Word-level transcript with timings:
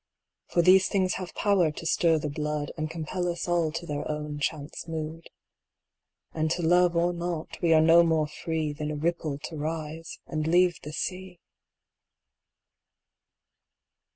For 0.47 0.63
these 0.63 0.87
things 0.87 1.13
have 1.21 1.31
power 1.35 1.69
to 1.69 1.85
stir 1.85 2.17
the 2.17 2.27
blood 2.27 2.71
And 2.75 2.89
compel 2.89 3.27
us 3.27 3.47
all 3.47 3.71
to 3.73 3.85
their 3.85 4.09
own 4.09 4.39
chance 4.39 4.87
mood. 4.87 5.29
And 6.33 6.49
to 6.49 6.63
love 6.63 6.95
or 6.95 7.13
not 7.13 7.61
we 7.61 7.71
are 7.71 7.81
no 7.81 8.01
more 8.01 8.25
free 8.25 8.73
Than 8.73 8.89
a 8.89 8.95
ripple 8.95 9.37
to 9.37 9.55
rise 9.55 10.17
and 10.25 10.47
leave 10.47 10.79
the 10.81 10.91
sea. 10.91 11.39